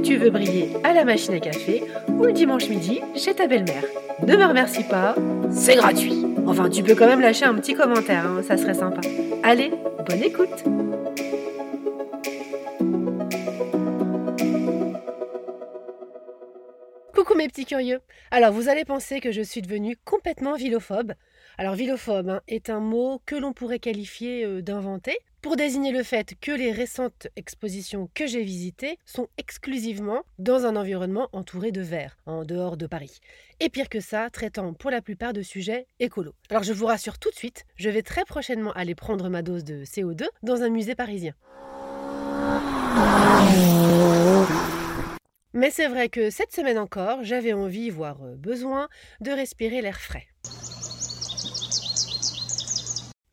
tu 0.00 0.16
veux 0.16 0.30
briller 0.30 0.70
à 0.84 0.92
la 0.92 1.04
machine 1.04 1.34
à 1.34 1.40
café 1.40 1.82
ou 2.08 2.24
le 2.24 2.32
dimanche 2.32 2.68
midi 2.68 3.00
chez 3.14 3.34
ta 3.34 3.46
belle-mère. 3.46 3.84
Ne 4.26 4.36
me 4.36 4.44
remercie 4.44 4.84
pas, 4.84 5.14
c'est 5.50 5.76
gratuit. 5.76 6.24
Enfin, 6.46 6.68
tu 6.68 6.82
peux 6.82 6.94
quand 6.94 7.06
même 7.06 7.20
lâcher 7.20 7.44
un 7.44 7.54
petit 7.54 7.74
commentaire, 7.74 8.26
hein, 8.26 8.42
ça 8.42 8.56
serait 8.56 8.74
sympa. 8.74 9.00
Allez, 9.42 9.72
bonne 10.06 10.22
écoute 10.22 10.64
Coucou 17.14 17.34
mes 17.34 17.48
petits 17.48 17.66
curieux. 17.66 18.00
Alors 18.30 18.52
vous 18.52 18.68
allez 18.68 18.84
penser 18.84 19.20
que 19.20 19.32
je 19.32 19.42
suis 19.42 19.62
devenue 19.62 19.96
complètement 20.04 20.54
vilophobe. 20.54 21.12
Alors 21.56 21.74
vilophobe 21.74 22.28
hein, 22.28 22.40
est 22.46 22.70
un 22.70 22.80
mot 22.80 23.20
que 23.24 23.34
l'on 23.34 23.52
pourrait 23.52 23.78
qualifier 23.78 24.44
euh, 24.44 24.62
d'inventé 24.62 25.16
pour 25.40 25.56
désigner 25.56 25.92
le 25.92 26.02
fait 26.02 26.34
que 26.40 26.50
les 26.50 26.72
récentes 26.72 27.28
expositions 27.36 28.10
que 28.12 28.26
j'ai 28.26 28.42
visitées 28.42 28.98
sont 29.04 29.28
exclusivement 29.38 30.22
dans 30.38 30.66
un 30.66 30.76
environnement 30.76 31.28
entouré 31.32 31.70
de 31.70 31.80
verre, 31.80 32.18
en 32.26 32.44
dehors 32.44 32.76
de 32.76 32.86
Paris. 32.86 33.20
Et 33.60 33.68
pire 33.68 33.88
que 33.88 34.00
ça, 34.00 34.30
traitant 34.30 34.74
pour 34.74 34.90
la 34.90 35.00
plupart 35.00 35.32
de 35.32 35.42
sujets 35.42 35.86
écolos. 36.00 36.34
Alors 36.50 36.64
je 36.64 36.72
vous 36.72 36.86
rassure 36.86 37.18
tout 37.18 37.30
de 37.30 37.36
suite, 37.36 37.64
je 37.76 37.88
vais 37.88 38.02
très 38.02 38.24
prochainement 38.24 38.72
aller 38.72 38.94
prendre 38.94 39.28
ma 39.28 39.42
dose 39.42 39.64
de 39.64 39.84
CO2 39.84 40.26
dans 40.42 40.62
un 40.62 40.70
musée 40.70 40.96
parisien. 40.96 41.34
Mais 45.54 45.70
c'est 45.70 45.88
vrai 45.88 46.08
que 46.08 46.30
cette 46.30 46.52
semaine 46.52 46.78
encore, 46.78 47.24
j'avais 47.24 47.52
envie, 47.52 47.90
voire 47.90 48.22
euh, 48.22 48.34
besoin, 48.36 48.88
de 49.20 49.30
respirer 49.30 49.80
l'air 49.80 50.00
frais. 50.00 50.26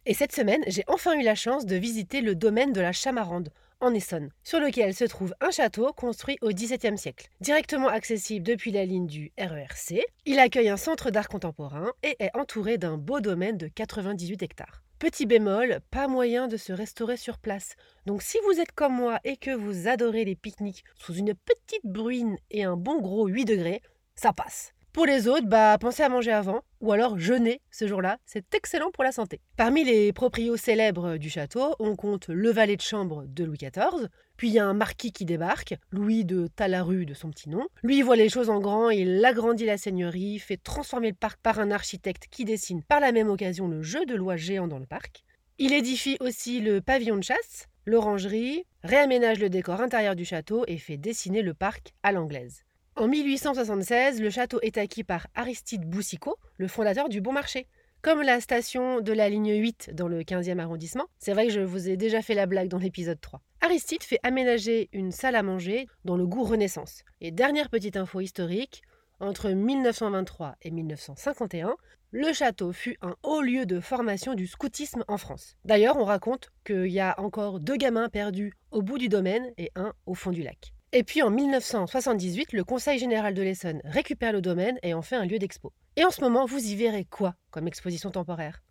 Et 0.08 0.14
cette 0.14 0.34
semaine, 0.36 0.64
j'ai 0.68 0.84
enfin 0.88 1.14
eu 1.14 1.24
la 1.24 1.34
chance 1.34 1.66
de 1.66 1.76
visiter 1.76 2.22
le 2.22 2.36
domaine 2.36 2.74
de 2.74 2.82
la 2.82 2.92
Chamarande, 2.92 3.50
en 3.80 3.92
Essonne, 3.92 4.30
sur 4.44 4.60
lequel 4.60 4.94
se 4.94 5.04
trouve 5.04 5.34
un 5.42 5.50
château 5.50 5.92
construit 5.94 6.38
au 6.42 6.50
XVIIe 6.50 6.98
siècle. 6.98 7.28
Directement 7.42 7.88
accessible 7.88 8.46
depuis 8.46 8.72
la 8.72 8.86
ligne 8.86 9.08
du 9.08 9.32
RERC, 9.40 10.00
il 10.26 10.38
accueille 10.38 10.70
un 10.70 10.78
centre 10.78 11.10
d'art 11.10 11.28
contemporain 11.28 11.92
et 12.04 12.16
est 12.20 12.36
entouré 12.36 12.78
d'un 12.78 12.98
beau 12.98 13.20
domaine 13.20 13.58
de 13.58 13.68
98 13.68 14.44
hectares. 14.44 14.84
Petit 15.00 15.26
bémol, 15.26 15.80
pas 15.90 16.08
moyen 16.08 16.48
de 16.48 16.56
se 16.56 16.72
restaurer 16.72 17.18
sur 17.18 17.40
place. 17.40 17.76
Donc 18.06 18.22
si 18.22 18.38
vous 18.46 18.60
êtes 18.62 18.74
comme 18.74 18.94
moi 18.94 19.20
et 19.24 19.38
que 19.38 19.52
vous 19.52 19.88
adorez 19.88 20.24
les 20.24 20.36
pique-niques 20.36 20.86
sous 20.94 21.16
une 21.16 21.34
petite 21.34 21.84
bruine 21.84 22.38
et 22.52 22.64
un 22.64 22.78
bon 22.78 23.02
gros 23.02 23.26
8 23.26 23.46
degrés, 23.46 23.82
ça 24.16 24.34
passe. 24.34 24.75
Pour 24.96 25.06
les 25.06 25.28
autres, 25.28 25.46
bah 25.46 25.78
pensez 25.78 26.04
à 26.04 26.08
manger 26.08 26.32
avant 26.32 26.62
ou 26.80 26.94
alors 26.94 27.20
jeûner 27.20 27.60
ce 27.70 27.86
jour-là, 27.86 28.18
c'est 28.26 28.56
excellent 28.56 28.92
pour 28.92 29.04
la 29.04 29.12
santé. 29.12 29.42
Parmi 29.58 29.84
les 29.84 30.14
proprios 30.14 30.56
célèbres 30.56 31.18
du 31.18 31.30
château, 31.30 31.76
on 31.80 31.98
compte 31.98 32.30
le 32.30 32.50
valet 32.50 32.78
de 32.78 32.82
chambre 32.82 33.26
de 33.28 33.44
Louis 33.44 33.58
XIV, 33.58 34.08
puis 34.38 34.48
il 34.48 34.54
y 34.54 34.60
a 34.60 34.66
un 34.66 34.74
marquis 34.74 35.12
qui 35.12 35.26
débarque, 35.26 35.76
Louis 35.92 36.24
de 36.24 36.48
Talaru 36.48 37.06
de 37.06 37.14
son 37.14 37.30
petit 37.30 37.50
nom. 37.50 37.68
Lui 37.84 38.04
voit 38.04 38.16
les 38.16 38.30
choses 38.30 38.50
en 38.50 38.62
grand, 38.62 38.90
il 38.90 39.24
agrandit 39.26 39.66
la 39.66 39.78
seigneurie, 39.78 40.40
fait 40.40 40.56
transformer 40.56 41.10
le 41.10 41.16
parc 41.16 41.42
par 41.42 41.60
un 41.60 41.72
architecte 41.72 42.28
qui 42.32 42.46
dessine 42.46 42.82
par 42.82 43.02
la 43.02 43.12
même 43.12 43.30
occasion 43.30 43.68
le 43.68 43.82
jeu 43.82 44.06
de 44.06 44.16
loi 44.16 44.38
géant 44.38 44.70
dans 44.70 44.80
le 44.80 44.86
parc. 44.86 45.26
Il 45.58 45.74
édifie 45.74 46.16
aussi 46.22 46.62
le 46.62 46.80
pavillon 46.80 47.18
de 47.18 47.24
chasse, 47.24 47.68
l'orangerie, 47.86 48.64
réaménage 48.82 49.42
le 49.42 49.50
décor 49.50 49.82
intérieur 49.82 50.16
du 50.16 50.24
château 50.24 50.64
et 50.70 50.78
fait 50.78 50.96
dessiner 50.96 51.42
le 51.42 51.54
parc 51.54 51.94
à 52.02 52.14
l'anglaise. 52.14 52.65
En 52.98 53.10
1876, 53.10 54.22
le 54.22 54.30
château 54.30 54.62
est 54.62 54.78
acquis 54.78 55.04
par 55.04 55.28
Aristide 55.36 55.84
Boussicot, 55.84 56.38
le 56.56 56.70
fondateur 56.70 57.10
du 57.10 57.20
Bon 57.20 57.34
Marché. 57.34 57.68
Comme 58.02 58.22
la 58.22 58.40
station 58.40 59.02
de 59.02 59.12
la 59.12 59.28
ligne 59.28 59.54
8 59.54 59.90
dans 59.94 60.08
le 60.08 60.22
15e 60.22 60.60
arrondissement, 60.60 61.08
c'est 61.20 61.34
vrai 61.34 61.48
que 61.48 61.52
je 61.52 61.60
vous 61.60 61.90
ai 61.90 61.98
déjà 61.98 62.22
fait 62.22 62.36
la 62.36 62.46
blague 62.46 62.70
dans 62.70 62.78
l'épisode 62.78 63.20
3. 63.20 63.42
Aristide 63.60 64.02
fait 64.02 64.22
aménager 64.24 64.88
une 64.94 65.12
salle 65.12 65.36
à 65.36 65.44
manger 65.44 65.88
dans 66.06 66.16
le 66.16 66.26
goût 66.26 66.46
Renaissance. 66.46 67.04
Et 67.20 67.32
dernière 67.32 67.70
petite 67.70 67.98
info 67.98 68.22
historique, 68.22 68.82
entre 69.20 69.50
1923 69.50 70.56
et 70.62 70.72
1951, 70.72 71.76
le 72.12 72.32
château 72.32 72.72
fut 72.72 72.96
un 73.02 73.18
haut 73.24 73.42
lieu 73.42 73.66
de 73.66 73.82
formation 73.82 74.36
du 74.36 74.48
scoutisme 74.48 75.04
en 75.10 75.18
France. 75.18 75.58
D'ailleurs, 75.66 75.98
on 75.98 76.06
raconte 76.06 76.50
qu'il 76.64 76.88
y 76.88 77.02
a 77.02 77.20
encore 77.20 77.60
deux 77.60 77.76
gamins 77.76 78.08
perdus 78.08 78.54
au 78.72 78.82
bout 78.82 78.98
du 78.98 79.10
domaine 79.10 79.52
et 79.58 79.70
un 79.76 79.92
au 80.06 80.14
fond 80.14 80.32
du 80.32 80.44
lac. 80.44 80.75
Et 80.98 81.04
puis 81.04 81.22
en 81.22 81.30
1978, 81.30 82.54
le 82.54 82.64
Conseil 82.64 83.00
général 83.00 83.34
de 83.34 83.42
l'Essonne 83.42 83.82
récupère 83.84 84.32
le 84.32 84.40
domaine 84.40 84.80
et 84.82 84.94
en 84.94 85.02
fait 85.02 85.18
un 85.18 85.26
lieu 85.26 85.40
d'expo. 85.40 85.74
Et 85.98 86.06
en 86.06 86.10
ce 86.10 86.22
moment, 86.22 86.46
vous 86.46 86.58
y 86.58 86.74
verrez 86.74 87.04
quoi 87.04 87.36
comme 87.52 87.68
exposition 87.68 88.12
temporaire? 88.12 88.64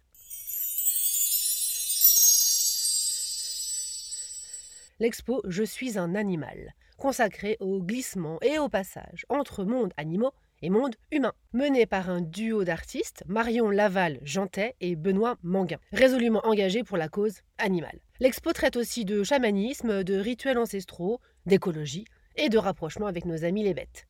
L'expo 5.01 5.43
Je 5.47 5.65
suis 5.65 5.99
un 5.99 6.15
animal, 6.15 6.73
consacrée 6.97 7.59
au 7.61 7.83
glissement 7.83 8.39
et 8.41 8.59
au 8.59 8.71
passage 8.71 9.27
entre 9.29 9.65
monde 9.65 9.93
animaux 9.99 10.33
et 10.63 10.71
monde 10.71 10.95
humain, 11.13 11.35
menée 11.53 11.85
par 11.85 12.09
un 12.09 12.23
duo 12.23 12.65
d'artistes, 12.65 13.23
Marion 13.27 13.69
Laval 13.69 14.19
Jantet 14.23 14.77
et 14.81 14.97
Benoît 14.97 15.37
Manguin, 15.43 15.77
résolument 15.93 16.41
engagés 16.47 16.85
pour 16.85 16.97
la 16.97 17.11
cause 17.11 17.41
animale. 17.59 18.01
L'expo 18.19 18.55
traite 18.55 18.77
aussi 18.77 19.05
de 19.05 19.23
chamanisme, 19.25 20.05
de 20.05 20.15
rituels 20.15 20.57
ancestraux, 20.57 21.21
d'écologie 21.47 22.05
et 22.37 22.49
de 22.49 22.59
rapprochement 22.59 23.07
avec 23.07 23.25
nos 23.25 23.45
amis 23.45 23.63
les 23.63 23.75
bêtes. 23.75 24.07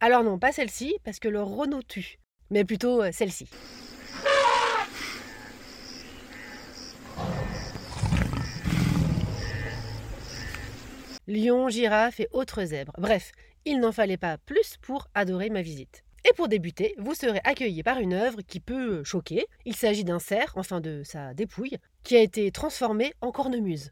Alors 0.00 0.22
non, 0.22 0.38
pas 0.38 0.52
celle-ci, 0.52 0.96
parce 1.02 1.18
que 1.18 1.28
le 1.28 1.42
Renault 1.42 1.82
tue, 1.82 2.18
mais 2.50 2.64
plutôt 2.64 3.02
euh, 3.02 3.10
celle-ci. 3.10 3.48
Lion, 11.26 11.70
girafe 11.70 12.20
et 12.20 12.28
autres 12.32 12.64
zèbres. 12.64 12.92
Bref, 12.98 13.32
il 13.64 13.80
n'en 13.80 13.92
fallait 13.92 14.18
pas 14.18 14.36
plus 14.36 14.76
pour 14.82 15.08
adorer 15.14 15.48
ma 15.48 15.62
visite. 15.62 16.04
Et 16.26 16.32
pour 16.32 16.48
débuter, 16.48 16.94
vous 16.96 17.14
serez 17.14 17.40
accueilli 17.44 17.82
par 17.82 17.98
une 17.98 18.14
œuvre 18.14 18.40
qui 18.40 18.58
peut 18.58 19.04
choquer. 19.04 19.46
Il 19.66 19.76
s'agit 19.76 20.04
d'un 20.04 20.18
cerf, 20.18 20.54
enfin 20.56 20.80
de 20.80 21.02
sa 21.04 21.34
dépouille, 21.34 21.76
qui 22.02 22.16
a 22.16 22.20
été 22.20 22.50
transformé 22.50 23.12
en 23.20 23.30
cornemuse. 23.30 23.90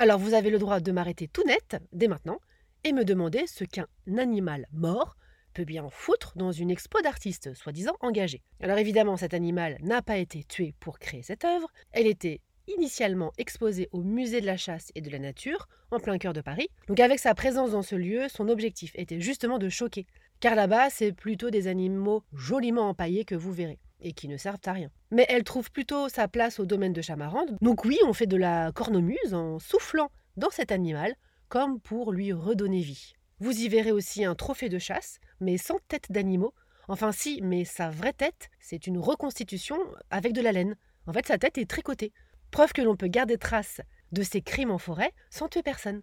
Alors 0.00 0.18
vous 0.18 0.34
avez 0.34 0.50
le 0.50 0.58
droit 0.58 0.80
de 0.80 0.92
m'arrêter 0.92 1.28
tout 1.28 1.44
net, 1.44 1.76
dès 1.92 2.08
maintenant, 2.08 2.40
et 2.82 2.92
me 2.92 3.04
demander 3.04 3.46
ce 3.46 3.64
qu'un 3.64 3.86
animal 4.18 4.66
mort 4.72 5.16
peut 5.54 5.64
bien 5.64 5.88
foutre 5.88 6.32
dans 6.36 6.52
une 6.52 6.70
expo 6.70 7.00
d'artistes 7.00 7.54
soi-disant 7.54 7.96
engagés. 8.00 8.42
Alors 8.60 8.78
évidemment, 8.78 9.16
cet 9.16 9.32
animal 9.32 9.78
n'a 9.80 10.02
pas 10.02 10.18
été 10.18 10.44
tué 10.44 10.74
pour 10.80 10.98
créer 10.98 11.22
cette 11.22 11.44
œuvre, 11.44 11.68
elle 11.92 12.06
était 12.06 12.40
initialement 12.68 13.32
exposé 13.38 13.88
au 13.92 14.02
musée 14.02 14.40
de 14.40 14.46
la 14.46 14.56
chasse 14.56 14.90
et 14.94 15.00
de 15.00 15.10
la 15.10 15.18
nature, 15.18 15.68
en 15.90 16.00
plein 16.00 16.18
cœur 16.18 16.32
de 16.32 16.40
Paris. 16.40 16.68
Donc 16.88 17.00
avec 17.00 17.18
sa 17.18 17.34
présence 17.34 17.72
dans 17.72 17.82
ce 17.82 17.94
lieu, 17.94 18.28
son 18.28 18.48
objectif 18.48 18.92
était 18.94 19.20
justement 19.20 19.58
de 19.58 19.68
choquer. 19.68 20.06
Car 20.40 20.54
là-bas, 20.54 20.90
c'est 20.90 21.12
plutôt 21.12 21.50
des 21.50 21.66
animaux 21.68 22.22
joliment 22.34 22.88
empaillés 22.88 23.24
que 23.24 23.34
vous 23.34 23.52
verrez, 23.52 23.78
et 24.00 24.12
qui 24.12 24.28
ne 24.28 24.36
servent 24.36 24.60
à 24.66 24.72
rien. 24.72 24.90
Mais 25.10 25.26
elle 25.28 25.44
trouve 25.44 25.70
plutôt 25.70 26.08
sa 26.08 26.28
place 26.28 26.60
au 26.60 26.66
domaine 26.66 26.92
de 26.92 27.00
Chamarande. 27.02 27.56
Donc 27.62 27.84
oui, 27.84 27.98
on 28.04 28.12
fait 28.12 28.26
de 28.26 28.36
la 28.36 28.72
cornemuse 28.72 29.32
en 29.32 29.58
soufflant 29.58 30.10
dans 30.36 30.50
cet 30.50 30.72
animal, 30.72 31.14
comme 31.48 31.80
pour 31.80 32.12
lui 32.12 32.32
redonner 32.32 32.80
vie. 32.80 33.14
Vous 33.38 33.52
y 33.52 33.68
verrez 33.68 33.92
aussi 33.92 34.24
un 34.24 34.34
trophée 34.34 34.68
de 34.68 34.78
chasse, 34.78 35.18
mais 35.40 35.58
sans 35.58 35.78
tête 35.88 36.10
d'animaux. 36.10 36.54
Enfin 36.88 37.12
si, 37.12 37.40
mais 37.42 37.64
sa 37.64 37.90
vraie 37.90 38.12
tête, 38.12 38.48
c'est 38.60 38.86
une 38.86 38.98
reconstitution 38.98 39.76
avec 40.10 40.32
de 40.32 40.40
la 40.40 40.52
laine. 40.52 40.76
En 41.06 41.12
fait, 41.12 41.26
sa 41.26 41.38
tête 41.38 41.58
est 41.58 41.68
tricotée. 41.68 42.12
Preuve 42.50 42.72
que 42.72 42.82
l'on 42.82 42.96
peut 42.96 43.08
garder 43.08 43.38
trace 43.38 43.80
de 44.12 44.22
ces 44.22 44.40
crimes 44.40 44.70
en 44.70 44.78
forêt 44.78 45.12
sans 45.30 45.48
tuer 45.48 45.62
personne. 45.62 46.02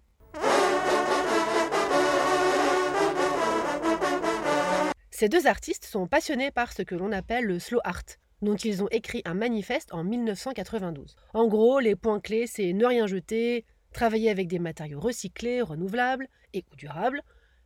Ces 5.09 5.29
deux 5.29 5.47
artistes 5.47 5.85
sont 5.85 6.07
passionnés 6.07 6.51
par 6.51 6.73
ce 6.73 6.81
que 6.81 6.95
l'on 6.95 7.11
appelle 7.11 7.45
le 7.45 7.59
slow 7.59 7.79
art, 7.83 8.03
dont 8.41 8.55
ils 8.55 8.83
ont 8.83 8.89
écrit 8.91 9.21
un 9.25 9.35
manifeste 9.35 9.93
en 9.93 10.03
1992. 10.03 11.15
En 11.33 11.47
gros, 11.47 11.79
les 11.79 11.95
points 11.95 12.19
clés, 12.19 12.47
c'est 12.47 12.73
ne 12.73 12.85
rien 12.85 13.07
jeter, 13.07 13.65
travailler 13.93 14.29
avec 14.29 14.47
des 14.47 14.59
matériaux 14.59 14.99
recyclés, 14.99 15.61
renouvelables 15.61 16.27
et 16.53 16.65
ou 16.71 16.75
durables, 16.75 17.21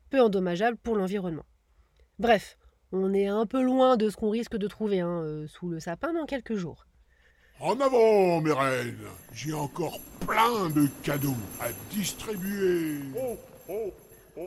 peu 0.09 0.21
endommageables 0.21 0.77
pour 0.77 0.95
l'environnement. 0.95 1.45
Bref, 2.19 2.57
on 2.91 3.13
est 3.13 3.27
un 3.27 3.45
peu 3.45 3.62
loin 3.62 3.97
de 3.97 4.09
ce 4.09 4.18
qu'on 4.18 4.29
risque 4.29 4.57
de 4.57 4.68
trouver 4.68 5.01
hein, 5.01 5.21
euh, 5.24 5.47
sous 5.47 5.69
le 5.69 5.79
sapin 5.79 6.13
dans 6.13 6.25
quelques 6.25 6.56
jours. 6.56 6.87
En 7.59 7.80
avant, 7.80 8.39
mes 8.39 8.51
reines 8.51 8.95
J'ai 9.33 9.51
encore 9.51 10.00
plein 10.19 10.69
de 10.69 10.88
cadeaux 11.01 11.33
à 11.59 11.69
distribuer. 11.89 13.00
Oh, 13.19 13.36
oh, 13.68 13.94
oh. 14.38 14.42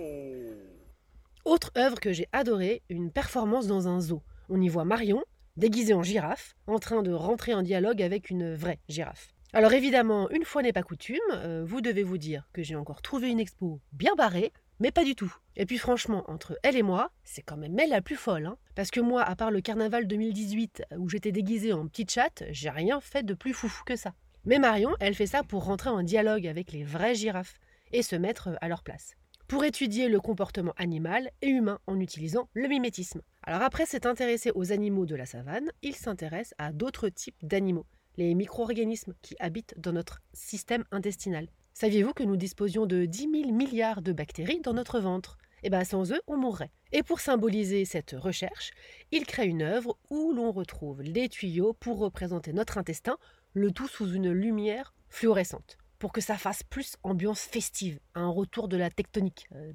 Autre 1.44 1.72
œuvre 1.76 1.98
que 1.98 2.12
j'ai 2.12 2.28
adorée, 2.32 2.82
une 2.88 3.10
performance 3.10 3.66
dans 3.66 3.88
un 3.88 4.00
zoo. 4.00 4.22
On 4.48 4.60
y 4.60 4.68
voit 4.68 4.84
Marion, 4.84 5.24
déguisée 5.56 5.92
en 5.92 6.04
girafe, 6.04 6.54
en 6.68 6.78
train 6.78 7.02
de 7.02 7.12
rentrer 7.12 7.52
en 7.52 7.62
dialogue 7.62 8.00
avec 8.00 8.30
une 8.30 8.54
vraie 8.54 8.78
girafe. 8.88 9.34
Alors 9.52 9.72
évidemment, 9.72 10.30
une 10.30 10.44
fois 10.44 10.62
n'est 10.62 10.72
pas 10.72 10.84
coutume, 10.84 11.18
euh, 11.32 11.64
vous 11.66 11.80
devez 11.80 12.04
vous 12.04 12.18
dire 12.18 12.48
que 12.52 12.62
j'ai 12.62 12.76
encore 12.76 13.02
trouvé 13.02 13.28
une 13.28 13.40
expo 13.40 13.80
bien 13.92 14.14
barrée, 14.14 14.52
mais 14.80 14.90
pas 14.90 15.04
du 15.04 15.14
tout. 15.14 15.32
Et 15.56 15.66
puis 15.66 15.78
franchement, 15.78 16.24
entre 16.28 16.58
elle 16.62 16.76
et 16.76 16.82
moi, 16.82 17.12
c'est 17.22 17.42
quand 17.42 17.56
même 17.56 17.78
elle 17.78 17.90
la 17.90 18.02
plus 18.02 18.16
folle. 18.16 18.46
Hein. 18.46 18.56
Parce 18.74 18.90
que 18.90 19.00
moi, 19.00 19.22
à 19.22 19.36
part 19.36 19.50
le 19.50 19.60
carnaval 19.60 20.06
2018 20.06 20.84
où 20.96 21.08
j'étais 21.08 21.32
déguisée 21.32 21.72
en 21.72 21.86
petite 21.86 22.10
chatte, 22.10 22.44
j'ai 22.50 22.70
rien 22.70 23.00
fait 23.00 23.22
de 23.22 23.34
plus 23.34 23.52
foufou 23.52 23.84
que 23.84 23.96
ça. 23.96 24.14
Mais 24.46 24.58
Marion, 24.58 24.90
elle 25.00 25.14
fait 25.14 25.26
ça 25.26 25.42
pour 25.42 25.64
rentrer 25.64 25.90
en 25.90 26.02
dialogue 26.02 26.46
avec 26.46 26.72
les 26.72 26.82
vraies 26.82 27.14
girafes 27.14 27.60
et 27.92 28.02
se 28.02 28.16
mettre 28.16 28.56
à 28.60 28.68
leur 28.68 28.82
place. 28.82 29.14
Pour 29.48 29.64
étudier 29.64 30.08
le 30.08 30.20
comportement 30.20 30.72
animal 30.76 31.30
et 31.42 31.48
humain 31.48 31.78
en 31.86 32.00
utilisant 32.00 32.48
le 32.54 32.68
mimétisme. 32.68 33.20
Alors 33.42 33.62
après 33.62 33.84
s'être 33.84 34.06
intéressé 34.06 34.50
aux 34.54 34.72
animaux 34.72 35.06
de 35.06 35.16
la 35.16 35.26
savane, 35.26 35.70
il 35.82 35.94
s'intéresse 35.94 36.54
à 36.56 36.72
d'autres 36.72 37.08
types 37.08 37.36
d'animaux, 37.42 37.86
les 38.16 38.34
micro-organismes 38.34 39.14
qui 39.22 39.34
habitent 39.40 39.74
dans 39.76 39.92
notre 39.92 40.20
système 40.32 40.84
intestinal. 40.92 41.48
Saviez-vous 41.80 42.12
que 42.12 42.24
nous 42.24 42.36
disposions 42.36 42.84
de 42.84 43.06
10 43.06 43.30
000 43.44 43.52
milliards 43.52 44.02
de 44.02 44.12
bactéries 44.12 44.60
dans 44.60 44.74
notre 44.74 45.00
ventre? 45.00 45.38
Eh 45.62 45.70
bien, 45.70 45.82
sans 45.82 46.12
eux, 46.12 46.20
on 46.26 46.36
mourrait. 46.36 46.72
Et 46.92 47.02
pour 47.02 47.20
symboliser 47.20 47.86
cette 47.86 48.14
recherche, 48.18 48.72
il 49.12 49.24
crée 49.24 49.46
une 49.46 49.62
œuvre 49.62 49.96
où 50.10 50.34
l'on 50.34 50.52
retrouve 50.52 51.00
les 51.00 51.30
tuyaux 51.30 51.72
pour 51.72 51.96
représenter 51.96 52.52
notre 52.52 52.76
intestin, 52.76 53.16
le 53.54 53.70
tout 53.70 53.88
sous 53.88 54.12
une 54.12 54.30
lumière 54.30 54.92
fluorescente, 55.08 55.78
pour 55.98 56.12
que 56.12 56.20
ça 56.20 56.36
fasse 56.36 56.62
plus 56.62 56.98
ambiance 57.02 57.44
festive, 57.44 57.98
un 58.14 58.28
retour 58.28 58.68
de 58.68 58.76
la 58.76 58.90
tectonique. 58.90 59.46
Euh, 59.54 59.72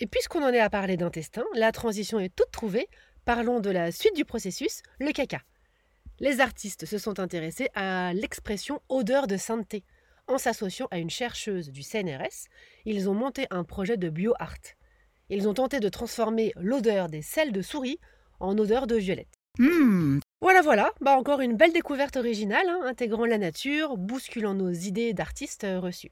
Et 0.00 0.06
puisqu'on 0.06 0.44
en 0.44 0.52
est 0.52 0.60
à 0.60 0.70
parler 0.70 0.96
d'intestin, 0.96 1.44
la 1.54 1.72
transition 1.72 2.20
est 2.20 2.28
toute 2.28 2.50
trouvée 2.52 2.88
Parlons 3.24 3.60
de 3.60 3.70
la 3.70 3.92
suite 3.92 4.16
du 4.16 4.24
processus, 4.24 4.82
le 4.98 5.12
caca. 5.12 5.42
Les 6.20 6.40
artistes 6.40 6.84
se 6.84 6.98
sont 6.98 7.20
intéressés 7.20 7.68
à 7.74 8.12
l'expression 8.12 8.80
odeur 8.88 9.26
de 9.26 9.36
sainteté. 9.36 9.84
En 10.26 10.36
s'associant 10.36 10.88
à 10.90 10.98
une 10.98 11.10
chercheuse 11.10 11.70
du 11.70 11.82
CNRS, 11.82 12.48
ils 12.84 13.08
ont 13.08 13.14
monté 13.14 13.46
un 13.50 13.64
projet 13.64 13.96
de 13.96 14.08
bio-art. 14.08 14.74
Ils 15.30 15.48
ont 15.48 15.54
tenté 15.54 15.78
de 15.80 15.88
transformer 15.88 16.52
l'odeur 16.56 17.08
des 17.08 17.22
sels 17.22 17.52
de 17.52 17.62
souris 17.62 18.00
en 18.40 18.56
odeur 18.58 18.86
de 18.86 18.96
violette. 18.96 19.38
Hmm. 19.58 20.18
Voilà, 20.40 20.62
voilà, 20.62 20.92
bah 21.00 21.16
encore 21.16 21.40
une 21.40 21.56
belle 21.56 21.72
découverte 21.72 22.16
originale, 22.16 22.68
hein, 22.68 22.80
intégrant 22.84 23.26
la 23.26 23.38
nature, 23.38 23.96
bousculant 23.96 24.54
nos 24.54 24.70
idées 24.70 25.12
d'artistes 25.12 25.66
reçus. 25.68 26.10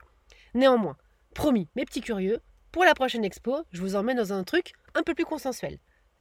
Néanmoins, 0.55 0.97
promis, 1.35 1.69
mes 1.76 1.85
petits 1.85 2.00
curieux, 2.00 2.41
pour 2.73 2.85
la 2.85 2.94
prochaine 2.94 3.25
expo, 3.25 3.58
je 3.70 3.81
vous 3.81 3.94
emmène 3.97 4.17
dans 4.17 4.32
un 4.32 4.44
truc 4.44 4.73
un 4.94 5.03
peu 5.03 5.14
plus 5.14 5.25
consensuel. 5.25 5.79